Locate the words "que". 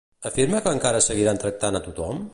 0.67-0.73